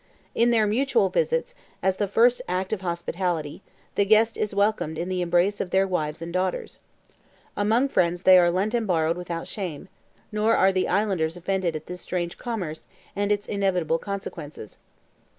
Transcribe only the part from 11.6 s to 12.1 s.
at this